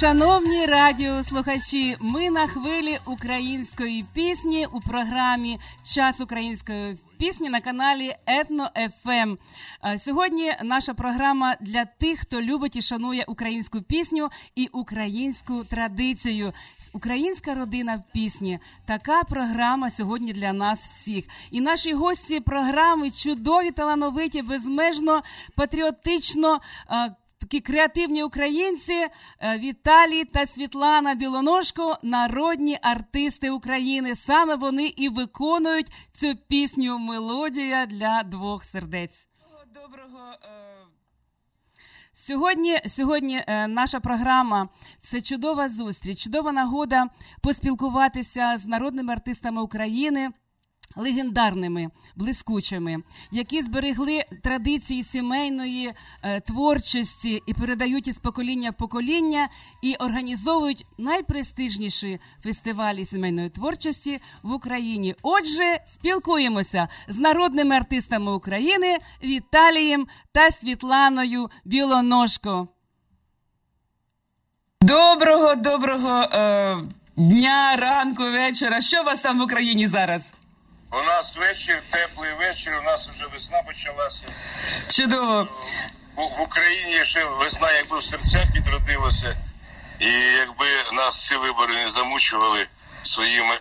[0.00, 1.96] шановні радіослухачі.
[2.00, 8.70] Ми на хвилі української пісні у програмі Час української пісні на каналі Етно
[9.02, 9.36] ФМ.
[9.98, 16.52] Сьогодні наша програма для тих, хто любить і шанує українську пісню і українську традицію.
[16.92, 18.58] Українська родина в пісні.
[18.86, 21.24] Така програма сьогодні для нас всіх.
[21.50, 25.22] І наші гості програми чудові, талановиті, безмежно
[25.56, 26.60] патріотично.
[27.50, 34.16] Такі креативні українці е, Віталій та Світлана Білоножко, народні артисти України.
[34.16, 39.28] Саме вони і виконують цю пісню Мелодія для двох сердець.
[39.74, 40.18] Доброго.
[40.44, 40.86] е,
[42.26, 44.68] Сьогодні, сьогодні е, наша програма
[45.00, 47.06] це чудова зустріч, чудова нагода
[47.42, 50.30] поспілкуватися з народними артистами України.
[50.96, 52.96] Легендарними, блискучими,
[53.30, 55.92] які зберегли традиції сімейної
[56.22, 59.48] е, творчості і передають із покоління в покоління,
[59.82, 65.14] і організовують найпрестижніші фестивалі сімейної творчості в Україні.
[65.22, 72.68] Отже, спілкуємося з народними артистами України Віталієм та Світланою Білоножко.
[74.82, 76.82] Доброго, доброго е,
[77.16, 78.80] дня, ранку, вечора.
[78.80, 80.34] Що у вас там в Україні зараз?
[80.92, 84.24] У нас вечір, теплий вечір, у нас вже весна почалася.
[84.90, 85.48] Чудово.
[86.16, 89.36] У- В Україні ще весна якби в серцях відродилася,
[90.00, 92.66] і якби нас ці вибори не замучували
[93.02, 93.58] своїми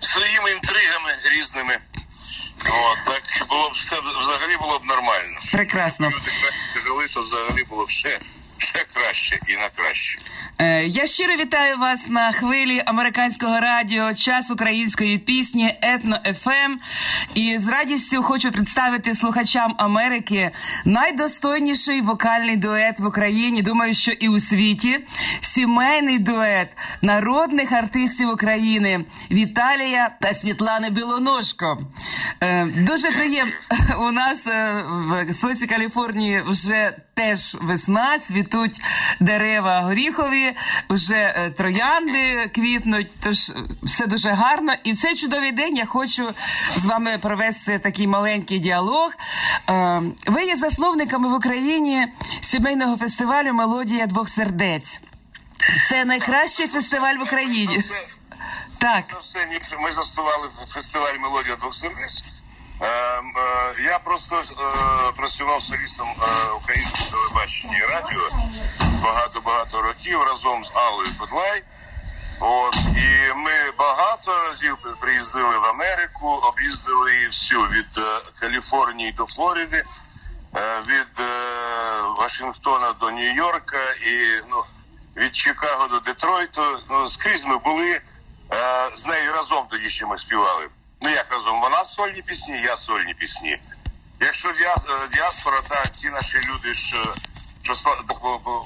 [0.00, 1.78] своїми інтригами різними.
[2.66, 5.38] От, так було б все взагалі було б нормально.
[5.52, 6.10] Прекрасно.
[6.10, 6.30] Люди
[6.76, 8.20] жили, то взагалі було б ще,
[8.58, 10.18] ще краще і на краще.
[10.58, 16.76] Е, я щиро вітаю вас на хвилі американського радіо Час української пісні Етно ФМ.
[17.34, 20.50] І з радістю хочу представити слухачам Америки
[20.84, 23.62] найдостойніший вокальний дует в Україні.
[23.62, 24.98] Думаю, що і у світі.
[25.40, 31.78] Сімейний дует народних артистів України Віталія та Світлани Білоножко.
[32.40, 33.52] Е, Дуже приємно
[34.08, 38.80] у нас е, в столиці Каліфорнії вже теж весна, цвітуть
[39.20, 40.54] дерева горіхові,
[40.90, 43.10] вже е, троянди квітнуть.
[43.20, 44.72] Тож е, все дуже гарно.
[44.84, 46.34] І в цей чудовий день я хочу
[46.76, 49.12] з вами провести такий маленький діалог.
[49.70, 52.06] Е, Ви є засновниками в Україні
[52.40, 55.00] сімейного фестивалю Мелодія двох сердець.
[55.88, 57.84] Це найкращий фестиваль в Україні.
[58.78, 59.04] Так.
[59.20, 59.46] Все
[59.80, 62.24] ми заснували фестиваль Мелодія двох сердець.
[62.80, 68.28] Е, м, е, я просто е, працював солістом е, українського телебачення і радіо
[69.02, 71.62] багато-багато років разом з Аллою Федлай.
[72.40, 77.86] От і ми багато разів приїздили в Америку, об'їздили її всю від
[78.40, 79.84] Каліфорнії до Флориди,
[80.86, 81.26] від
[82.18, 84.64] Вашингтона до Нью-Йорка і ну,
[85.16, 86.62] від Чикаго до Детройту.
[86.90, 88.00] Ну, скрізь ми були
[88.94, 90.68] з нею разом тоді ще ми співали.
[91.00, 91.60] Ну як разом?
[91.60, 93.58] Вона сольні пісні, я сольні пісні.
[94.20, 97.14] Якщо е, діаспора та ті наші люди, що,
[97.62, 97.74] що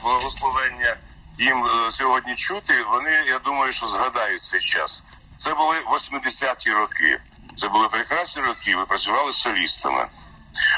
[0.02, 0.96] благословення
[1.38, 5.05] їм е, сьогодні чути, вони, я думаю, що згадають цей час.
[5.37, 7.20] Це були 80-ті роки.
[7.56, 8.76] Це були прекрасні роки.
[8.76, 10.08] Ми працювали з солістами.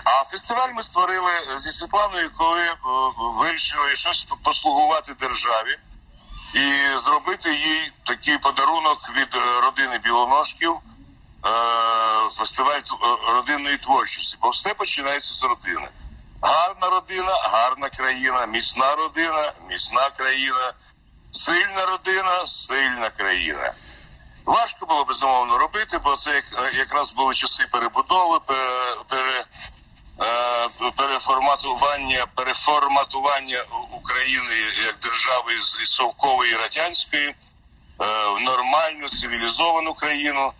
[0.04, 2.76] А фестиваль ми створили зі Світланою, коли е,
[3.16, 5.78] вирішили щось послугувати державі
[6.54, 10.80] і зробити їй такий подарунок від е, родини білоножків.
[12.30, 12.80] Фестиваль
[13.28, 15.88] родинної творчості, бо все починається з родини.
[16.42, 20.72] Гарна родина, гарна країна, міцна родина, міцна країна,
[21.30, 23.72] сильна родина, сильна країна.
[24.44, 26.42] Важко було безумовно робити, бо це
[26.72, 28.38] якраз були часи перебудови,
[29.08, 29.44] пере,
[30.20, 34.54] Е, переформатування переформатування України
[34.86, 37.34] як держави з совкової радянської е,
[38.38, 40.52] в нормальну цивілізовану країну.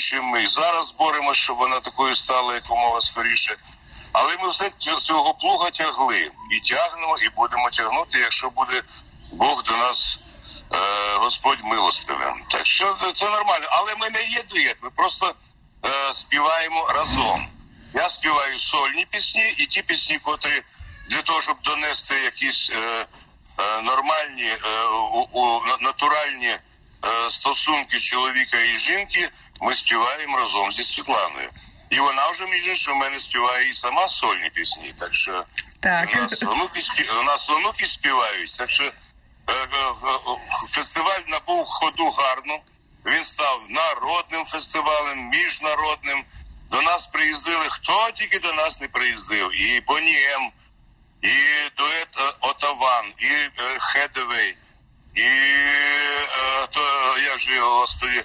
[0.00, 3.56] Чим ми і зараз боремося, щоб вона такою стала якомога скоріше.
[4.12, 8.82] Але ми все цього плуга тягли і тягнемо, і будемо тягнути, якщо буде
[9.32, 10.18] Бог до нас,
[10.72, 10.78] е,
[11.16, 12.44] Господь милостивим.
[12.50, 15.34] Так що це нормально, але ми не є дует, ми просто
[15.84, 17.48] е, співаємо разом.
[17.94, 20.62] Я співаю сольні пісні і ті пісні, котрі
[21.10, 23.06] для того, щоб донести якісь е,
[23.58, 26.56] е, нормальні, е, у, у, натуральні
[27.28, 29.30] стосунки чоловіка і жінки,
[29.60, 31.50] ми співаємо разом зі Світланою.
[31.90, 34.94] І вона вже між іншим у мене співає і сама сольні пісні.
[34.98, 35.44] Так що
[35.80, 36.10] так.
[36.14, 36.80] у нас онуки
[37.20, 38.58] у нас онуки співають.
[38.58, 38.92] Так що е,
[39.46, 40.36] е, е,
[40.74, 42.58] фестиваль набув ходу гарно.
[43.06, 46.24] Він став народним фестивалем, міжнародним.
[46.70, 49.62] До нас приїздили, хто тільки до нас не приїздив.
[49.62, 50.50] І Бонієм,
[51.22, 51.34] і
[51.76, 54.56] дует е, Отаван, і е, Хедевей,
[55.18, 58.24] і е, то як же його господи,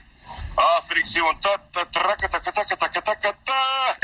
[0.56, 3.96] Африк Сімон та та трака така така така така та.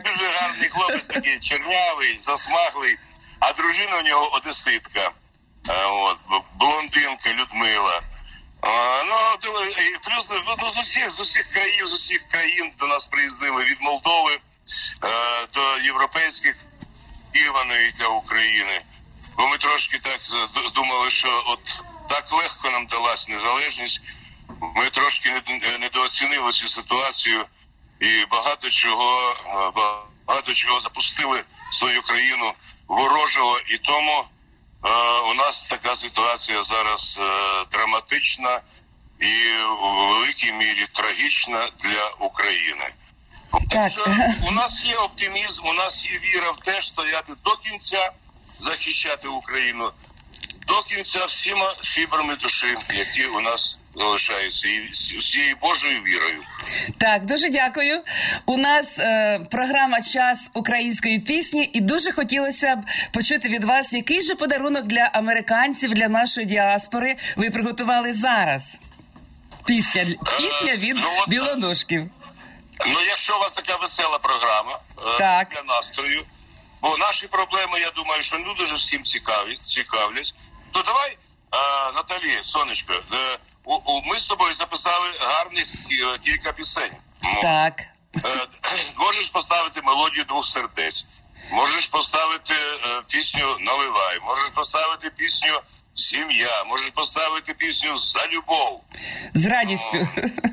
[0.10, 2.98] Дуже гарний хлопець, такий чернявий, засмаглий,
[3.38, 5.10] а дружина у нього одеситка,
[5.90, 6.18] от
[6.54, 8.02] блондинка Людмила.
[9.06, 9.14] Ну
[10.02, 10.30] плюс
[10.62, 14.38] ну, з усіх з усіх країн, з усіх країн до нас приїздили від Молдови е,
[15.54, 16.56] до європейських
[17.32, 18.82] Іваної для України.
[19.36, 20.20] Бо ми трошки так
[20.74, 24.00] думали, що от так легко нам далась незалежність.
[24.76, 25.42] Ми трошки
[25.80, 27.44] недооцінили цю ситуацію
[28.00, 29.34] і багато чого
[30.26, 32.52] багато чого запустили свою країну
[32.88, 34.24] ворожого і тому.
[34.84, 34.88] Е,
[35.30, 38.60] у нас така ситуація зараз е, драматична
[39.20, 42.90] і у великій мірі трагічна для України.
[43.70, 43.92] Так.
[44.48, 48.12] У нас є оптимізм, у нас є віра в те, що стояти до кінця,
[48.58, 49.90] захищати Україну
[50.68, 54.80] до кінця всіма фібрами душі, які у нас залишаються і
[55.18, 56.42] всією Божою вірою.
[56.98, 58.02] Так, дуже дякую.
[58.46, 62.80] У нас е, програма Час української пісні, і дуже хотілося б
[63.12, 68.76] почути від вас, який же подарунок для американців, для нашої діаспори ви приготували зараз.
[69.64, 72.10] Пісня е, пісня від ну, білоножків.
[72.86, 75.48] Ну, якщо у вас така весела програма е, так.
[75.48, 76.24] для настрою,
[76.86, 80.34] бо наші проблеми, я думаю, що не дуже всім цікаві, цікавлять.
[80.72, 81.18] То давай,
[81.50, 86.92] а, Наталі, сонечко, е, у, у, ми з тобою записали гарних е, кілька пісень.
[87.42, 87.80] Так.
[88.24, 88.46] Е,
[88.98, 91.06] можеш поставити мелодію двох сердець,
[91.50, 95.60] можеш поставити е, пісню Наливай, можеш поставити пісню
[95.94, 98.82] Сім'я, можеш поставити пісню За любов.
[99.34, 100.08] З радістю.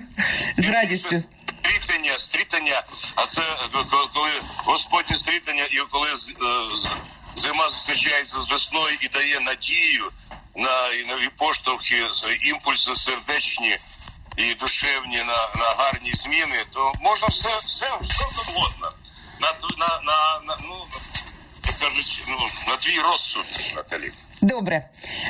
[0.57, 1.23] З радістю.
[1.63, 2.83] Стрітання, стрітання,
[3.15, 6.15] а це е, коли Господнє стрітання і коли е,
[7.35, 10.11] зима зустрічається з весною і дає надію
[10.55, 12.09] на нові поштовхи,
[12.41, 13.77] імпульси сердечні
[14.37, 18.91] і душевні на на гарні зміни, то можна все все, все завгодно.
[19.39, 20.85] На на, на, на ну
[21.79, 24.11] кажуть, ну на твій розсуд, Наталі.
[24.43, 24.83] Добре,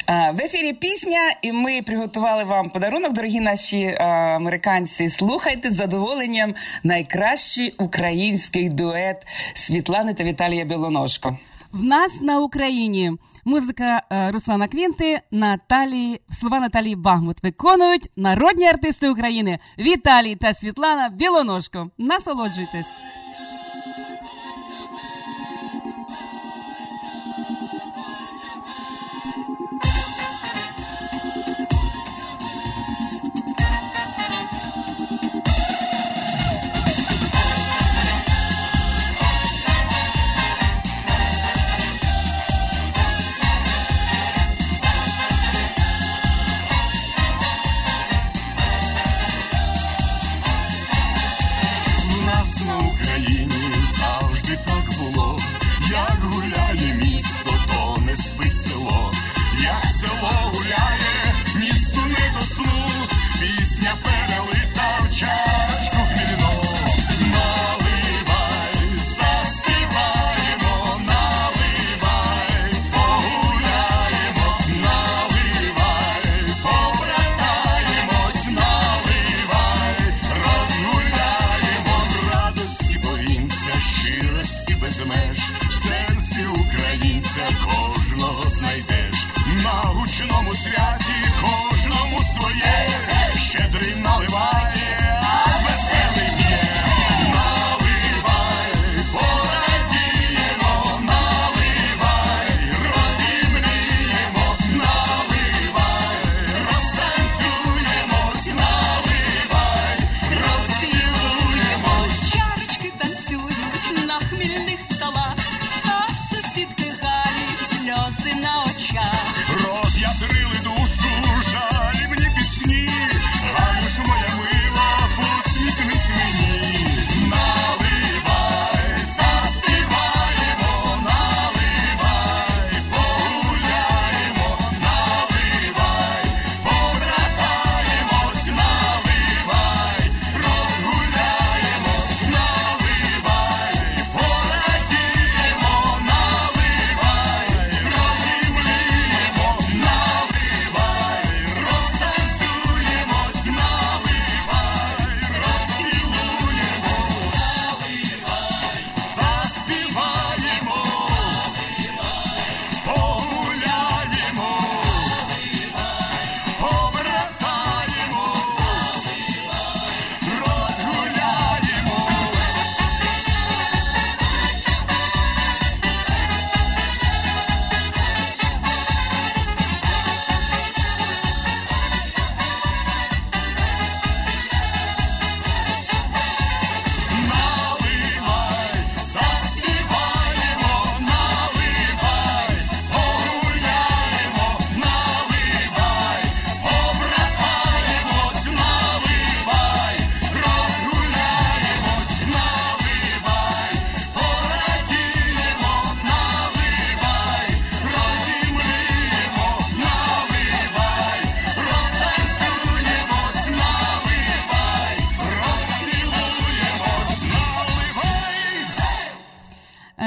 [0.08, 5.10] в ефірі пісня, і ми приготували вам подарунок, дорогі наші американці.
[5.10, 6.54] Слухайте з задоволенням
[6.84, 11.38] найкращий український дует Світлани та Віталія Білоножко.
[11.72, 13.12] В нас на Україні
[13.46, 21.10] музика е, Руслана Квінти, Наталії, слова Наталії Багмут виконують народні артисти України Віталій та Світлана
[21.10, 21.90] Білоножко.
[21.98, 23.13] Насолоджуйтесь.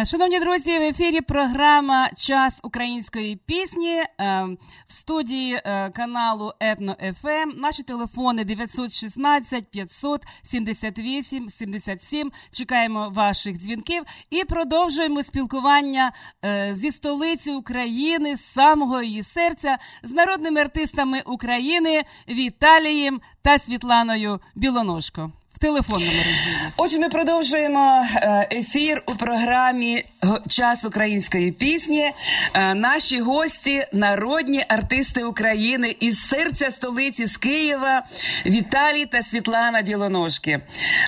[0.06, 4.06] Шановні друзі, в ефірі програма Час української пісні е,
[4.88, 7.60] в студії е, каналу Етно ФМ.
[7.60, 12.32] Наші телефони 916 578 77.
[12.52, 16.12] Чекаємо ваших дзвінків і продовжуємо спілкування
[16.72, 25.32] зі столиці України, з самого її серця, з народними артистами України Віталієм та Світланою Білоножко
[25.56, 26.56] в телефонному режимі.
[26.76, 30.04] Отже, ми продовжуємо е, ефір у програмі
[30.48, 32.12] Час української пісні.
[32.54, 38.02] Е, наші гості, народні артисти України із серця столиці з Києва
[38.46, 40.60] Віталій та Світлана Білоножки.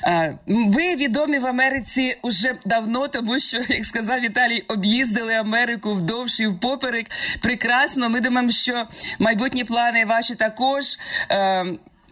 [0.05, 6.40] Е, ви відомі в Америці уже давно, тому що, як сказав Віталій, об'їздили Америку вдовж
[6.40, 7.07] і впоперек.
[7.43, 8.09] Прекрасно.
[8.09, 8.85] Ми думаємо, що
[9.19, 10.85] майбутні плани ваші також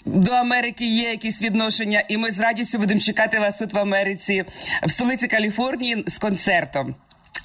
[0.06, 4.44] до Америки є якісь відношення, і ми з радістю будемо чекати вас тут в Америці,
[4.82, 6.94] в столиці Каліфорнії з концертом.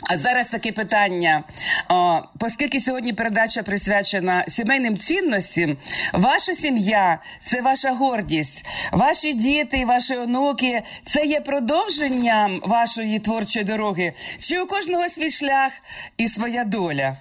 [0.10, 1.44] А зараз таке питання.
[1.90, 5.78] О, оскільки сьогодні передача присвячена сімейним цінностям,
[6.14, 14.14] ваша сім'я це ваша гордість, ваші діти, ваші онуки це є продовженням вашої творчої дороги.
[14.40, 15.72] Чи у кожного свій шлях
[16.18, 17.18] і своя доля?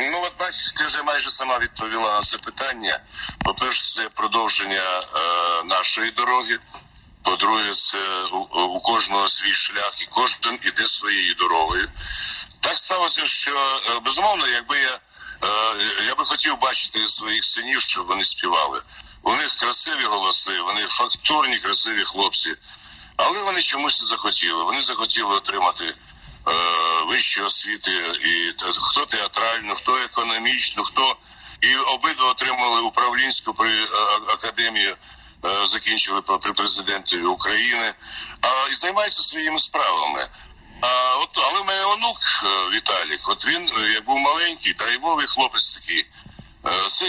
[0.00, 3.00] Ну, от бачите, ти вже майже сама відповіла на це питання.
[3.44, 6.58] По-перше, це продовження е, нашої дороги.
[7.22, 7.98] По-друге, це
[8.32, 11.88] у, у кожного свій шлях, і кожен іде своєю дорогою.
[12.60, 14.98] Так сталося, що е, безумовно, якби я
[15.44, 18.82] е, я би хотів бачити своїх синів, щоб вони співали.
[19.22, 22.54] У них красиві голоси, вони фактурні, красиві хлопці,
[23.16, 24.64] але вони чомусь захотіли.
[24.64, 25.94] Вони захотіли отримати.
[26.48, 26.52] Е,
[27.08, 27.92] вищої освіти,
[28.24, 31.16] і хто театральну, хто економічну, хто
[31.60, 33.88] і обидва отримали управлінську при е,
[34.28, 34.96] академії.
[35.44, 37.94] Е, закінчили при президенті України
[38.40, 40.28] а і займаються своїми справами.
[40.80, 42.18] А от але в мене онук
[42.74, 46.06] Віталік, от він як був маленький, драйвовий хлопець такий.
[46.88, 47.06] Це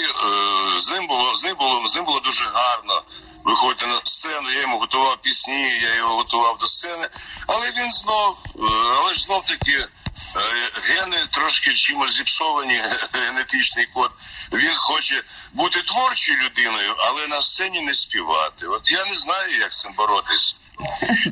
[0.77, 3.03] з ним було з ним було з ним було дуже гарно
[3.43, 4.51] виходити на сцену.
[4.51, 7.07] Я йому готував пісні, я його готував до сцени,
[7.47, 8.59] але він знов, е,
[8.97, 9.87] але ж знов таки.
[10.35, 12.81] Е, гени трошки чимось зіпсовані,
[13.13, 14.11] генетичний код.
[14.53, 15.23] Він хоче
[15.53, 18.67] бути творчою людиною, але на сцені не співати.
[18.67, 20.55] От я не знаю, як з цим боротись.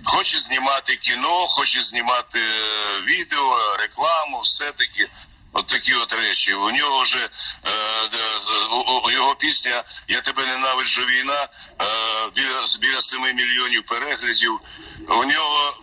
[0.03, 5.09] Хоче знімати кіно, хоче знімати е, відео, рекламу, все таки.
[5.53, 6.53] От такі от речі.
[6.53, 7.29] У нього вже
[7.63, 7.71] е,
[9.07, 11.47] е, його пісня Я тебе ненавиджу війна
[11.81, 11.85] е,
[12.35, 14.59] біля біля 7 мільйонів переглядів.
[15.07, 15.77] У нього,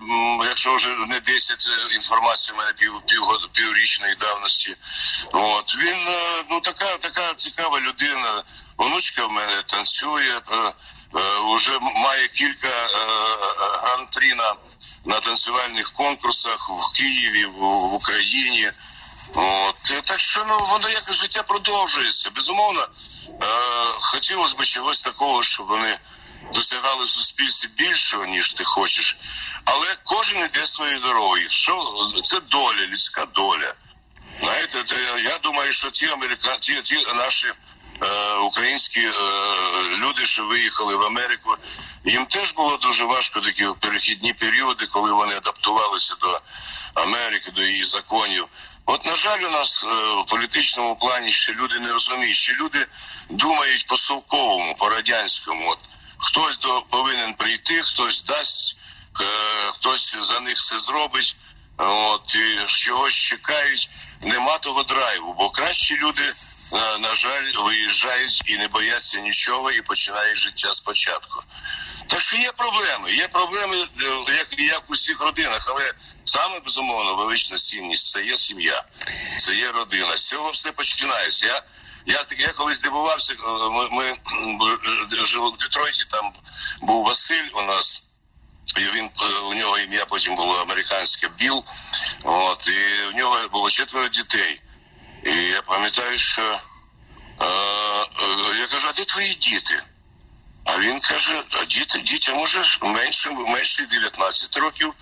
[0.45, 3.23] якщо вже не 10 е, інформацій, у мене пів, пів
[3.53, 4.77] піврічної давності.
[5.33, 8.43] От він е, ну така така цікава людина.
[8.77, 10.41] Онучка в мене танцює.
[10.53, 10.73] Е,
[11.39, 12.69] Уже має кілька
[13.83, 14.55] гран-прі на,
[15.05, 18.73] на танцювальних конкурсах в Києві, в, в Україні.
[19.35, 22.31] От так що ну воно якось життя продовжується.
[22.31, 22.89] Безумовно,
[23.29, 23.47] е,
[24.01, 25.99] хотілося б чогось такого, щоб вони
[26.55, 29.17] досягали в суспільстві більшого, ніж ти хочеш,
[29.65, 31.51] але кожен йде своєю дорогою.
[31.51, 31.95] Що
[32.25, 33.75] це доля, людська доля.
[34.41, 37.47] Знаєте, це, я думаю, що ті американці, ті, ті наші
[38.03, 39.13] е, українські е,
[39.97, 41.57] люди, що виїхали в Америку,
[42.05, 46.41] їм теж було дуже важко такі перехідні періоди, коли вони адаптувалися до
[46.95, 48.47] Америки, до її законів.
[48.91, 52.87] От, на жаль, у нас е, в політичному плані ще люди не розуміють, ще люди
[53.31, 55.71] думають по совковому, по радянському.
[55.71, 55.79] От
[56.19, 58.79] хтось до повинен прийти, хтось дасть,
[59.21, 59.25] е,
[59.73, 61.37] хтось за них все зробить.
[61.77, 63.91] От і чогось чекають.
[64.23, 66.33] Нема того драйву, бо кращі люди.
[66.73, 71.43] Е, на жаль, виїжджають і не бояться нічого, і починають життя спочатку.
[72.09, 73.13] Так що є проблеми.
[73.13, 73.89] Є проблеми,
[74.29, 75.93] як як у всіх родинах, але
[76.29, 78.83] Саме безумовно велична цінність це є сім'я,
[79.39, 80.17] це є родина.
[80.17, 81.47] З цього все починається.
[81.47, 81.63] Я
[82.07, 83.33] я я колись дивувався.
[83.33, 83.37] Е,
[83.71, 84.19] ми, ми
[85.25, 86.05] жили в Детройті.
[86.11, 86.33] Там
[86.81, 88.03] був Василь у нас.
[88.77, 91.65] І він е, у нього ім'я потім було американське Біл.
[92.23, 94.61] От і в нього було четверо дітей.
[95.25, 96.61] І я пам'ятаю, що
[97.41, 99.83] е, е, я кажу, а де твої діти?
[100.69, 104.95] А він каже: а діти, дітям уже менше менше 19 років.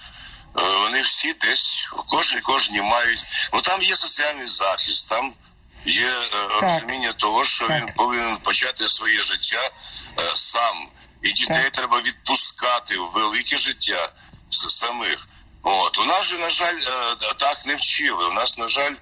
[0.59, 3.21] Е, вони всі десь кожні кожні мають.
[3.53, 5.35] Ну там є соціальний захист, там
[5.85, 6.63] є е, так.
[6.63, 7.81] розуміння того, що так.
[7.81, 9.71] він повинен почати своє життя
[10.19, 10.89] е, сам,
[11.23, 11.73] і дітей так.
[11.73, 14.13] треба відпускати в велике життя
[14.51, 15.29] самих.
[15.63, 16.81] От у нас же на жаль
[17.39, 18.29] так не вчили.
[18.29, 18.95] У нас на жаль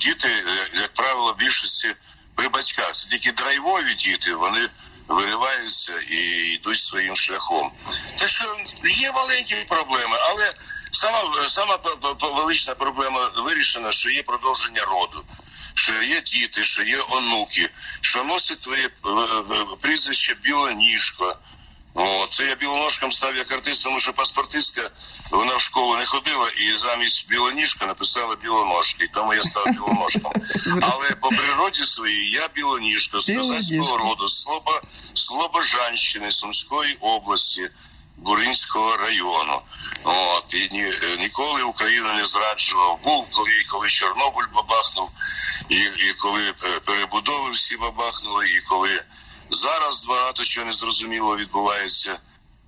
[0.00, 1.94] діти, як правило, більшості
[2.34, 4.34] при батьках це тільки драйвові діти.
[4.34, 4.68] Вони
[5.08, 6.16] вириваються і
[6.54, 7.70] йдуть своїм шляхом.
[8.18, 10.52] Так що є маленькі проблеми, але
[10.96, 11.78] Сама сама
[12.20, 15.24] велична проблема вирішена, що є продовження роду,
[15.74, 18.88] що є діти, що є онуки, що носить твоє
[19.80, 21.36] прізвище Білоніжко.
[21.96, 24.90] О, це я білоножком став як артист, тому що паспортистка
[25.30, 30.32] вона в школу не ходила і замість білоніжка написала білоножки, тому я став білоножком.
[30.82, 34.80] Але по природі своїй я білоніжка з козацького роду, Слобо,
[35.14, 37.70] Слобожанщини, Сумської області,
[38.16, 39.60] Буринського району.
[40.04, 42.98] От і ні, ніколи Україну не зраджував.
[43.04, 45.10] Був коли коли Чорнобиль бабахнув,
[45.68, 46.54] і, і коли
[46.84, 49.02] перебудови всі бабахнули, і коли.
[49.50, 52.18] Зараз багато чого незрозуміло відбувається.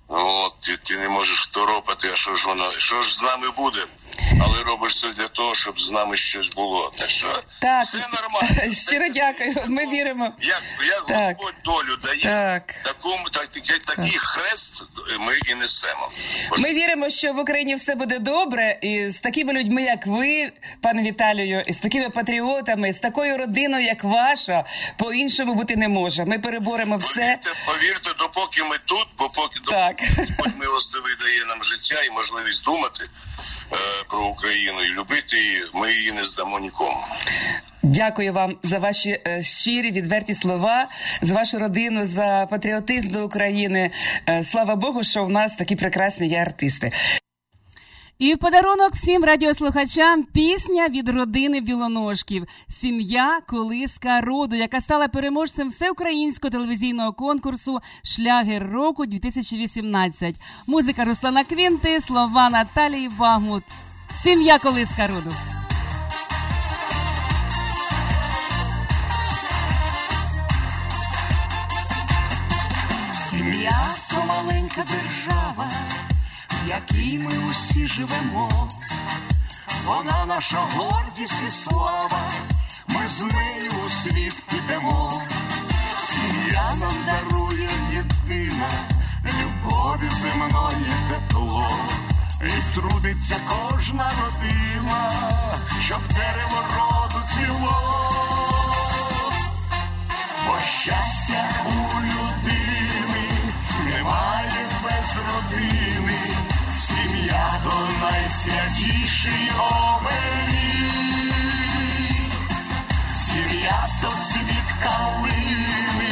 [0.07, 3.87] От ти, ти не можеш второпати, а що ж воно, що ж з нами буде?
[4.41, 6.91] Але робиш все для того, щоб з нами щось було.
[6.95, 7.83] Так що так.
[7.83, 8.73] все нормально.
[8.87, 9.53] Щиро дякую.
[9.67, 10.31] Ми віримо.
[10.41, 11.37] Як як так.
[11.37, 12.75] Господь долю дає так.
[12.83, 14.83] такому так, такий, такий хрест
[15.19, 16.09] ми і несемо.
[16.57, 20.51] Ми віримо, що в Україні все буде добре, і з такими людьми, як ви,
[20.81, 24.63] пане Віталію, і з такими патріотами, з такою родиною, як ваша,
[24.97, 26.25] по іншому бути не може.
[26.25, 27.11] Ми переборемо все.
[27.15, 30.17] Повірте, повірте, допоки ми тут, бо поки допоки так.
[30.17, 33.09] Господь милостивий дає нам життя і можливість думати
[33.71, 33.75] е,
[34.09, 37.05] про Україну і любити її, ми її не здамо нікому.
[37.83, 40.87] Дякую вам за ваші е, щирі відверті слова,
[41.21, 43.91] за вашу родину, за патріотизм до України.
[44.29, 46.91] Е, слава Богу, що в нас такі прекрасні є артисти.
[48.19, 55.69] І в подарунок всім радіослухачам пісня від родини білоножків Сім'я колиска роду, яка стала переможцем
[55.69, 60.35] всеукраїнського телевізійного конкурсу Шлягер року 2018.
[60.67, 63.63] Музика Руслана Квінти, слова Наталії Багмут.
[64.23, 65.35] Сім'я колиска роду.
[73.13, 75.71] Сім'я то маленька держава
[76.65, 78.69] в якій ми усі живемо,
[79.85, 82.31] вона наша гордість і слава,
[82.87, 85.21] ми з нею у світ підемо,
[85.97, 88.69] сім'я нам дарує єдина,
[89.25, 91.69] любові земної тепло,
[92.41, 95.11] і трудиться кожна родина,
[95.81, 97.81] щоб дерево роду ціло,
[100.47, 103.29] бо щастя у людини
[103.85, 106.19] немає без родини.
[106.79, 110.93] Сім'я то найсвятіший оберіг,
[113.25, 116.11] сім'я то цвіт калини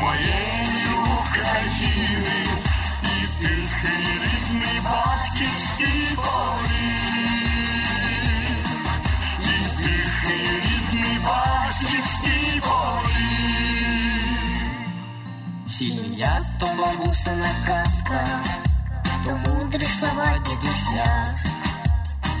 [0.00, 0.43] моєї
[16.60, 18.42] то бабусина казка.
[19.24, 21.34] То мудрі слова дідуся,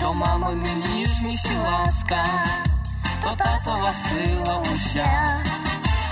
[0.00, 2.24] то мамини ніжність і ласка,
[3.22, 5.42] то татова сила уся,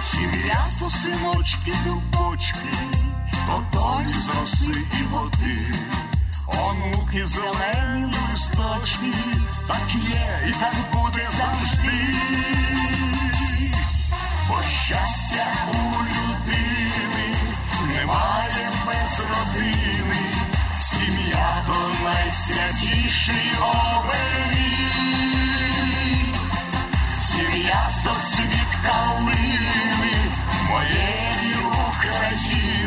[0.04, 2.68] сім'я то синочки, дубочки,
[3.46, 5.74] то долі з роси і води,
[6.46, 9.12] онуки зелені листочки,
[9.68, 12.14] так є і так буде завжди,
[14.48, 16.31] бо щастя у людини
[18.02, 20.22] немає без родини.
[20.80, 24.94] Сім'я то найсвятіший оберіг,
[27.26, 30.14] сім'я то цвіт калини
[30.70, 31.56] моєї
[31.88, 32.81] України,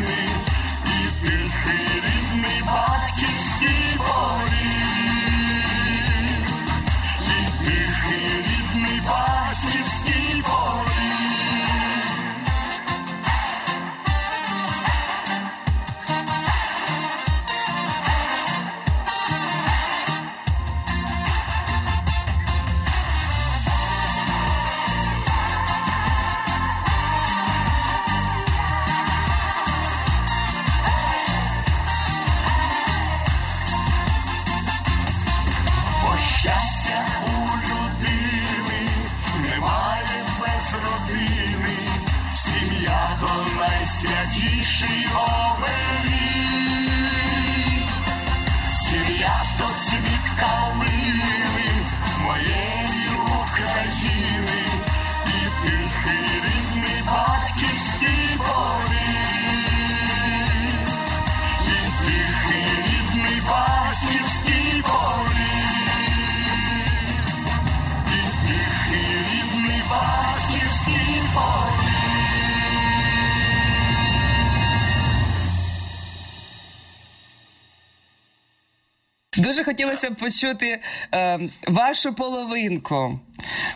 [79.56, 80.82] Дуже хотілося б почути
[81.14, 83.20] е, вашу половинку.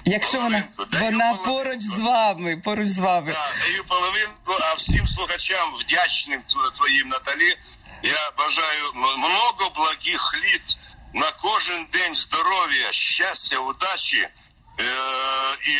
[0.04, 0.62] Якщо вона,
[0.92, 1.44] даю вона половинку.
[1.44, 3.32] поруч з вами, поруч з вами.
[3.32, 6.40] Да, даю половинку, а всім слухачам вдячним
[6.76, 7.56] твоїм Наталі.
[8.02, 10.78] Я бажаю много благих літ
[11.14, 14.30] на кожен день здоров'я, щастя, удачі е-
[15.68, 15.74] і,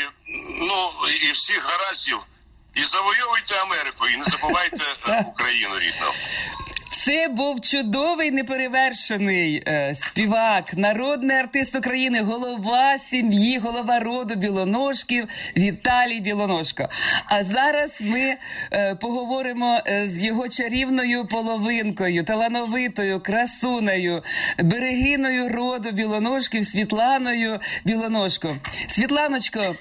[0.61, 2.19] ну, і всіх гараздів.
[2.75, 6.13] І завойовуйте Америку, і не забувайте е, Україну рідну.
[6.93, 16.21] Це був чудовий неперевершений е, співак, народний артист України, голова сім'ї, голова роду Білоножків Віталій
[16.21, 16.89] Білоножко.
[17.25, 18.37] А зараз ми
[18.73, 24.23] е, поговоримо е, з його чарівною половинкою, талановитою, красунею,
[24.59, 28.57] берегиною роду Білоножків Світланою Білоножко.
[28.89, 29.75] Світланочко,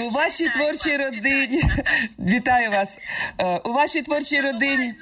[0.00, 1.62] у вашій творчій родині
[2.18, 2.98] вітаю вас.
[3.38, 4.94] Е, у вашій творчій родині.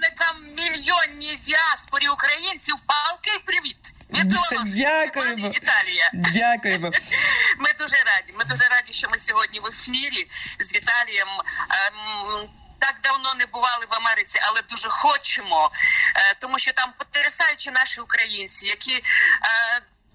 [0.57, 3.95] Мільйонній діаспорі українців палкий привіт.
[4.11, 4.29] Від
[4.77, 5.49] Дякуємо.
[5.49, 6.11] Віталія.
[6.13, 6.91] Дякуємо.
[7.59, 8.33] Ми дуже раді.
[8.39, 10.27] Ми дуже раді, що ми сьогодні в ефірі
[10.61, 11.29] з Віталієм.
[11.29, 15.71] Ем, Так давно не бували в Америці, але дуже хочемо,
[16.17, 19.03] е, тому що там потрясаючі наші українці, які е,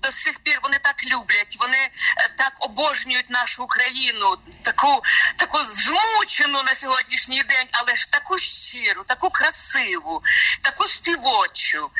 [0.01, 1.91] до сих пір вони так люблять, вони е,
[2.37, 5.03] так обожнюють нашу Україну, таку
[5.35, 10.23] таку змучену на сьогоднішній день, але ж таку щиру, таку красиву,
[10.61, 11.91] таку співочу.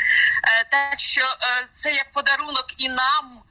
[0.44, 3.44] Е, Так що е, це як подарунок і нам.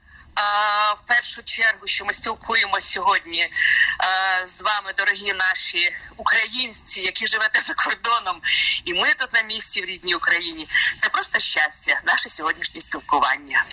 [0.97, 3.49] В першу чергу, що ми спілкуємося сьогодні
[4.45, 8.41] з вами, дорогі наші українці, які живете за кордоном,
[8.85, 10.67] і ми тут на місці в рідній Україні.
[10.97, 13.65] Це просто щастя, наше сьогоднішнє спілкування.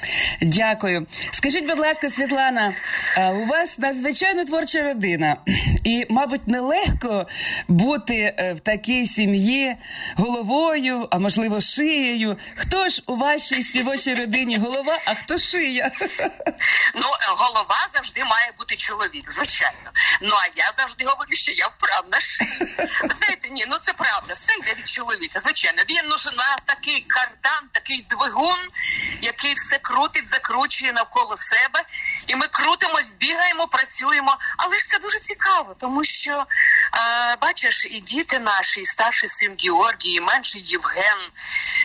[0.43, 1.07] Дякую.
[1.33, 2.75] Скажіть, будь ласка, Світлана,
[3.19, 5.37] у вас надзвичайно творча родина,
[5.85, 7.27] і, мабуть, нелегко
[7.69, 9.77] бути е, в такій сім'ї
[10.17, 12.39] головою, а можливо, шиєю.
[12.57, 15.91] Хто ж у вашій співочій родині голова, а хто шия?
[16.95, 19.91] Ну, голова завжди має бути чоловік, звичайно.
[20.21, 22.19] Ну а я завжди говорю, що я вправна.
[23.05, 25.39] Ви знаєте, ні, ну це правда, все йде від чоловіка.
[25.39, 28.59] Звичайно, він ну, у нас такий кардан, такий двигун,
[29.23, 31.85] який все крутить, закручує навколо себе.
[32.27, 34.39] І ми крутимось, бігаємо, працюємо.
[34.57, 39.57] Але ж це дуже цікаво, тому що е, бачиш, і діти наші, і старший син
[39.65, 41.19] Георгій, і менший Євген,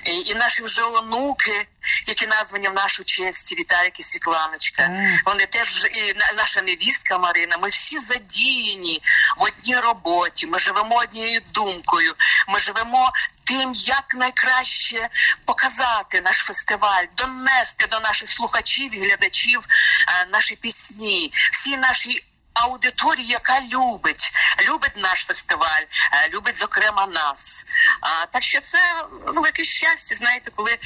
[0.06, 1.68] і, і наші вже онуки,
[2.08, 4.84] які названі в нашу честь, Віталік і Світланочка.
[5.26, 7.58] Вони теж і на- наша невістка Марина.
[7.58, 9.02] Ми всі задіяні
[9.38, 10.48] в одній роботі.
[10.48, 12.16] Ми живемо однією думкою.
[12.48, 13.12] Ми живемо
[13.44, 15.10] тим, як найкраще
[15.46, 19.64] показати наш фестиваль, донести до наших слухачів і глядачів
[20.08, 22.24] е, наші пісні, всі наші.
[22.54, 24.32] Аудиторії, яка любить,
[24.70, 27.66] любить наш фестиваль, е, любить зокрема нас.
[28.02, 28.78] А, так що це
[29.26, 30.78] велике щастя, знаєте, коли е,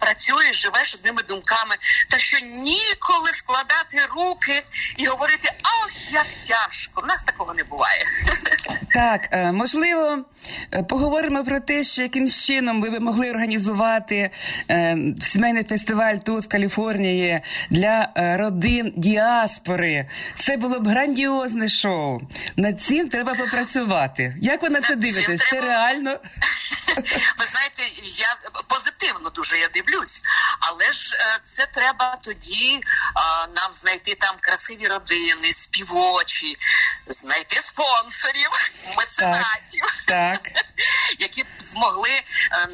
[0.00, 1.76] працюєш, живеш одними думками,
[2.08, 4.62] та що ніколи складати руки
[4.96, 7.00] і говорити, ах, як тяжко.
[7.00, 8.04] В нас такого не буває.
[8.92, 10.18] Так, е, можливо,
[10.88, 14.30] поговоримо про те, що яким чином ви б могли організувати
[15.20, 20.08] сімейний фестиваль тут, в Каліфорнії, для родин діаспори.
[20.38, 22.20] Це було грандіозне шоу.
[22.56, 24.36] Над цим треба попрацювати.
[24.40, 25.40] Як ви на це дивитесь?
[25.50, 26.16] Це реально?
[27.38, 28.36] Ви знаєте, я
[28.68, 30.22] позитивно дуже я дивлюсь,
[30.60, 32.80] але ж е, це треба тоді
[33.14, 36.56] а, нам знайти там красиві родини, співочі,
[37.06, 38.50] знайти спонсорів,
[38.96, 40.02] меценатів.
[40.06, 40.40] Так.
[41.18, 42.22] Які б змогли е,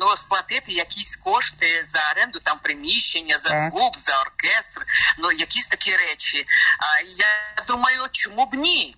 [0.00, 3.70] ну, сплатити якісь кошти за оренду там приміщення, за Так.
[3.70, 4.84] звук, за оркестр,
[5.18, 6.46] ну якісь такі речі.
[6.78, 8.96] А я думаю, чому б ні?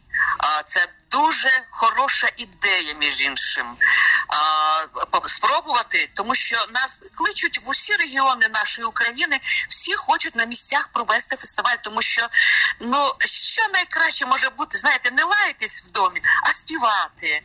[0.65, 3.77] Це дуже хороша ідея, між іншим.
[4.29, 10.89] А, спробувати, тому що нас кличуть в усі регіони нашої України, всі хочуть на місцях
[10.93, 12.29] провести фестиваль, тому що
[12.81, 17.43] ну що найкраще може бути, знаєте, не лаятись в домі, а співати е,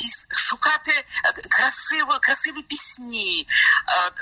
[0.00, 3.48] і шукати е, красиві, красиві пісні,
[3.88, 4.12] е,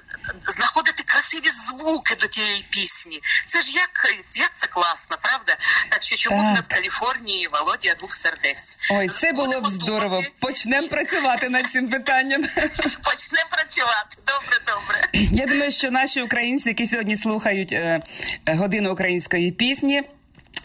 [0.47, 3.21] знаходити красиві звуки до тієї пісні.
[3.47, 5.57] Це ж як, як це класно, правда?
[5.89, 8.44] Так що чому б не в Каліфорнії Володя двох сердець?
[8.91, 10.23] Ой, це було б здорово.
[10.39, 12.43] Почнемо працювати над цим питанням.
[13.05, 14.19] Почнемо працювати.
[14.27, 15.29] Добре, добре.
[15.43, 18.01] Я думаю, що наші українці, які сьогодні слухають е,
[18.47, 20.03] е, годину української пісні.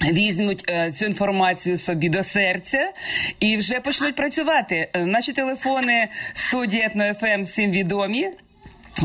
[0.02, 2.92] Візьмуть е, цю інформацію собі до серця
[3.40, 4.90] і вже почнуть працювати.
[4.94, 8.30] Е, наші телефони студії Етно ФМ всім відомі.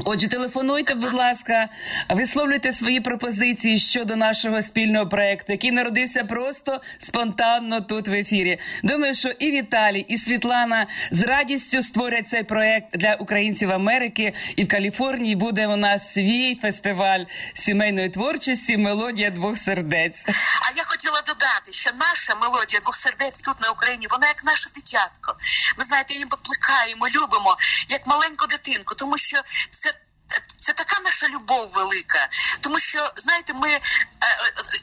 [0.05, 1.69] Отже, телефонуйте, будь ласка,
[2.09, 8.59] висловлюйте свої пропозиції щодо нашого спільного проекту, який народився просто спонтанно тут в ефірі.
[8.83, 14.35] Думаю, що і Віталій, і Світлана з радістю створять цей проект для українців Америки.
[14.57, 20.23] І в Каліфорнії буде у нас свій фестиваль сімейної творчості Мелодія двох сердець.
[20.63, 24.71] А я хотіла додати, що наша мелодія двох сердець тут на Україні, вона як наше
[24.75, 25.37] дитятко.
[25.79, 27.57] Ми знаєте, її попликаємо, любимо,
[27.89, 29.39] як маленьку дитинку, тому що
[29.71, 29.84] це.
[30.65, 32.29] Це така наша любов велика,
[32.61, 33.81] тому що знаєте, ми е, е,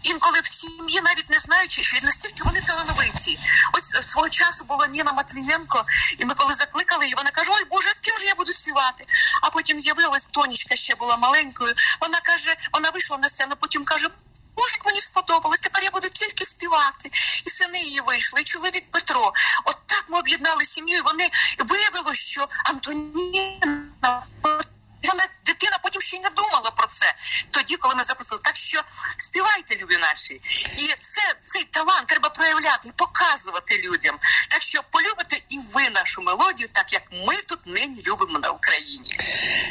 [0.04, 3.39] інколи в сім'ї навіть не знаючи, що настільки вони талановиті.
[3.74, 5.86] Ось свого часу була Ніна Матвієнко,
[6.17, 9.06] і ми коли закликали її, вона каже: Ой Боже, з ким же я буду співати?
[9.41, 11.74] А потім з'явилась Тонічка, ще була маленькою.
[12.02, 14.10] Вона каже, вона вийшла на сцену, потім каже.
[14.56, 17.10] Боже, мені сподобалось, тепер я буду тільки співати.
[17.46, 19.34] І сини її вийшли, і чоловік Петро.
[19.65, 24.24] От так ми об'єднали сім'ю, і вони виявилося, що Антоніна
[25.07, 27.05] вона дитина потім ще й не думала про це.
[27.51, 28.81] Тоді, коли ми запросили, так що
[29.17, 30.33] співайте, любі наші,
[30.77, 34.15] і це цей талант треба проявляти і показувати людям.
[34.49, 39.17] Так що полюбите і ви нашу мелодію, так як ми тут нині любимо на Україні.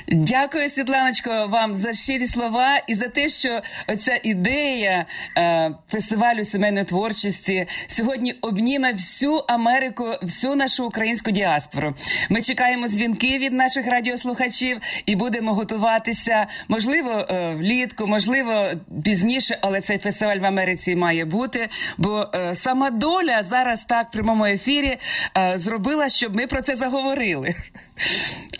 [0.08, 6.84] Дякую, Світланочко, вам за щирі слова і за те, що оця ідея е, фестивалю сімейної
[6.84, 11.94] творчості сьогодні обніме всю Америку, всю нашу українську діаспору.
[12.30, 16.46] Ми чекаємо дзвінки від наших радіослухачів і будемо готуватися.
[16.68, 18.68] Можливо, е, влітку, можливо,
[19.04, 21.68] пізніше, але цей фестиваль в Америці має бути.
[21.98, 24.98] Бо е, сама доля зараз так в прямому ефірі
[25.36, 27.54] е, зробила, щоб ми про це заговорили.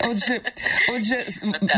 [0.09, 0.41] Отже,
[0.95, 1.27] отже,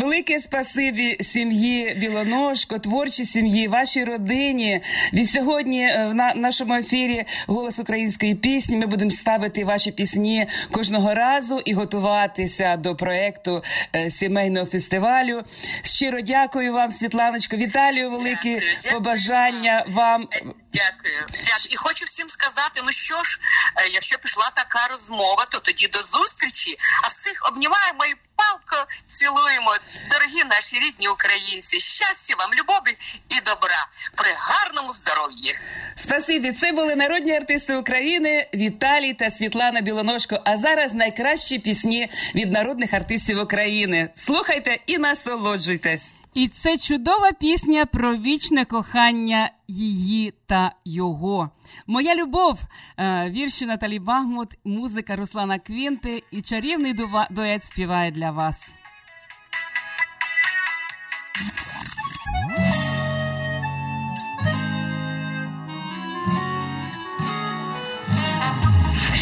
[0.02, 4.82] велике спасибі сім'ї Білоножко, творчій сім'ї, вашій родині.
[5.14, 8.78] Від сьогодні в нашому ефірі голос української пісні.
[8.78, 13.64] Ми будемо ставити ваші пісні кожного разу і готуватися до проекту
[14.10, 15.44] сімейного фестивалю.
[15.84, 17.56] Щиро дякую вам, Світланочко.
[17.58, 18.94] Віталію, великі Дякую, дякую.
[18.94, 20.28] побажання вам.
[20.72, 21.70] Дякую, дякую.
[21.70, 23.40] І хочу всім сказати: ну що ж,
[23.76, 26.78] е, якщо пішла така розмова, то тоді до зустрічі.
[27.04, 29.76] А всіх обнімаємо і палко цілуємо.
[30.12, 31.80] Дорогі наші рідні українці.
[31.80, 32.98] Щастя вам, любові
[33.30, 35.56] і добра при гарному здоров'ї.
[35.96, 40.40] Спасибі, це були народні артисти України Віталій та Світлана Білоножко.
[40.46, 44.10] А зараз найкращі пісні від народних артистів України.
[44.16, 46.12] Слухайте і насолоджуйтесь.
[46.34, 51.50] І це чудова пісня про вічне кохання її та його.
[51.88, 52.60] Моя любов,
[52.98, 56.94] е, вірші Наталі Багмут, музика Руслана Квінти і чарівний
[57.32, 58.76] дует співає для вас.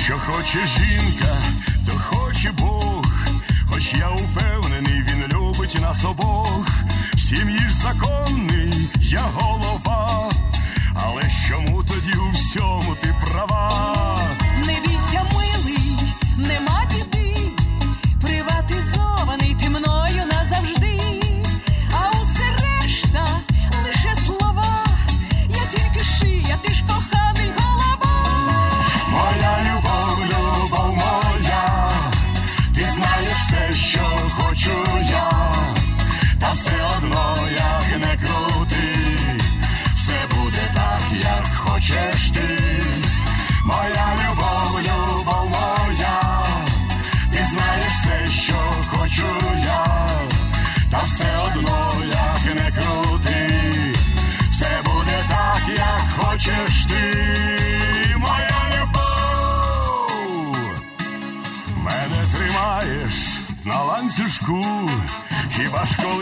[0.04, 1.38] Що хоче жінка,
[1.88, 3.06] то хоче Бог,
[3.72, 6.91] хоч я упевнений, він любить нас обох.
[7.32, 10.32] Сім'ї ж законний, я голова,
[10.94, 13.96] але чому тоді у всьому ти права?
[65.86, 66.21] Хіба ж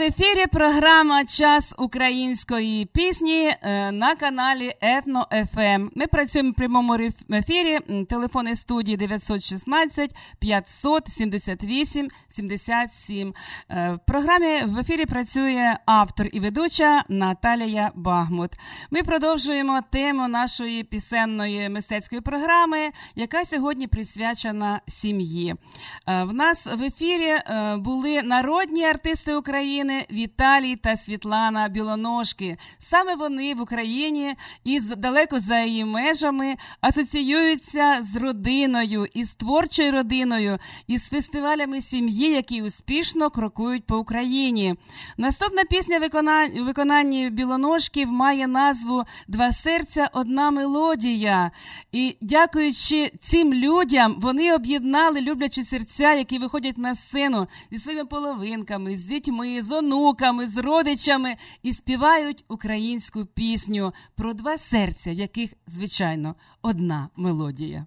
[0.00, 5.60] В ефірі програма Час української пісні е, на каналі Етно ФМ.
[5.60, 5.90] Ем.
[5.94, 6.94] Ми працюємо в прямому
[7.30, 7.78] ефірі.
[8.08, 13.34] Телефони студії 916 578 77.
[13.68, 18.50] В програмі в ефірі працює автор і ведуча Наталія Багмут.
[18.90, 25.54] Ми продовжуємо тему нашої пісенної мистецької програми, яка сьогодні присвячена сім'ї.
[26.08, 32.56] Е, в нас в ефірі е, були народні артисти України Віталій та Світлана Білоножки.
[32.78, 40.58] Саме вони в Україні і далеко за її межами асоціюються з родиною, із творчою родиною,
[40.86, 44.74] із фестивалями сім'ї, які успішно крокують по Україні.
[45.16, 46.00] Наступна пісня
[46.60, 51.50] у виконанні Білоножків має назву Два серця, одна мелодія.
[51.92, 58.96] І дякуючи цим людям, вони об'єднали люблячі серця, які виходять на сцену зі своїми половинками,
[58.96, 65.52] з дітьми, з онуками, з родичами і співають українську пісню про два серця, в яких,
[65.66, 67.86] звичайно, одна мелодія.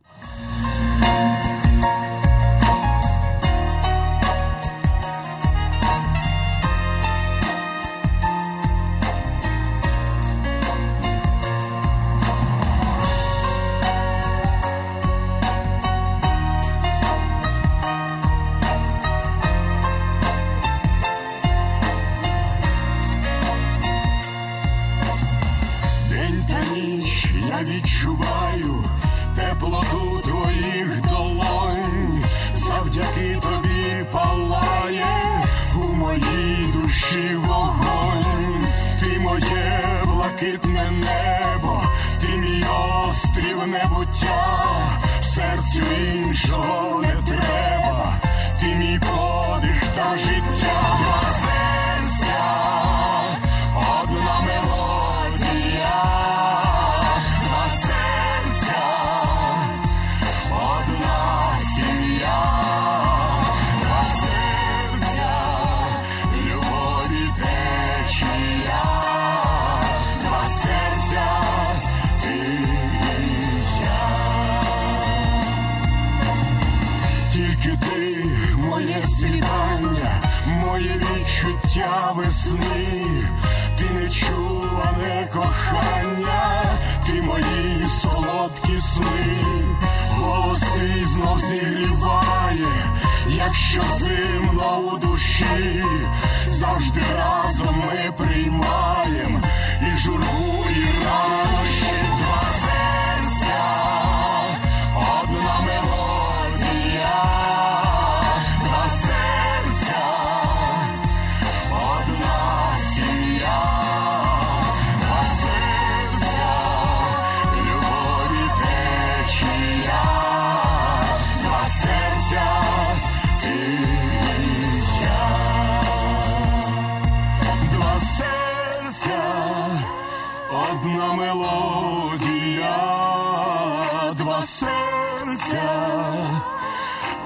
[134.42, 135.62] серця,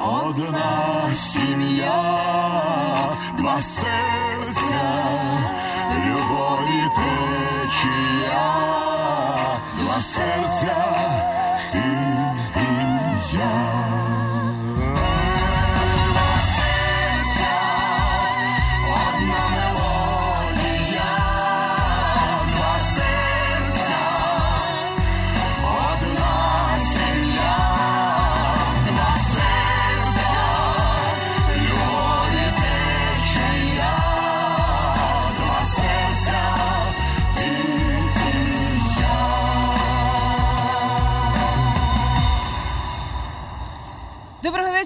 [0.00, 2.02] одна сім'я,
[3.38, 4.82] два серця,
[6.06, 8.52] любові течія,
[9.80, 10.76] два серця,
[11.72, 11.78] ти
[12.56, 14.15] і я.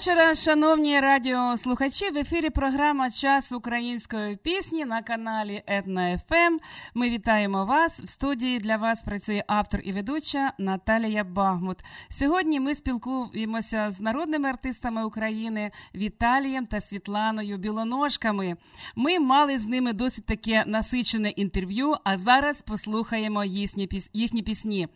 [0.02, 2.10] Вечора, шановні радіослухачі.
[2.10, 6.34] В ефірі програма Час української пісні на каналі Етна ФМ.
[6.36, 6.60] Ем.
[6.94, 8.00] Ми вітаємо вас.
[8.00, 11.78] В студії для вас працює автор і ведуча Наталія Багмут.
[12.10, 18.56] Сьогодні ми спілкуємося з народними артистами України Віталієм та Світланою Білоножками.
[18.96, 21.96] Ми мали з ними досить таке насичене інтерв'ю.
[22.04, 23.44] А зараз послухаємо
[24.14, 24.88] їхні пісні.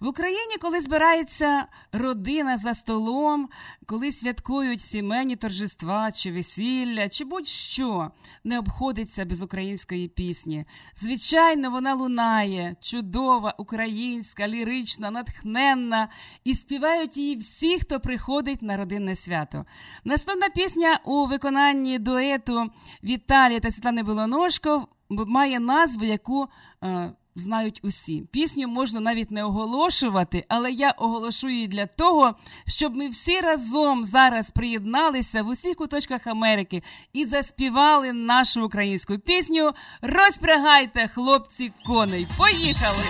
[0.00, 3.48] В Україні, коли збирається родина за столом,
[3.86, 8.10] коли святкує святкують сімейні торжества чи весілля, чи будь-що
[8.44, 10.64] не обходиться без української пісні.
[10.96, 16.08] Звичайно, вона лунає, чудова, українська, лірична, натхненна,
[16.44, 19.64] і співають її всі, хто приходить на родинне свято.
[20.04, 22.70] Наступна пісня у виконанні дуету
[23.04, 26.48] Віталія та Світлани Білоножко має назву, яку.
[27.36, 28.22] Знають усі.
[28.32, 32.34] Пісню можна навіть не оголошувати, але я оголошую її для того,
[32.66, 36.82] щоб ми всі разом зараз приєдналися в усіх куточках Америки
[37.12, 39.72] і заспівали нашу українську пісню.
[40.02, 42.26] Розпрягайте, хлопці, коней.
[42.38, 43.04] Поїхали!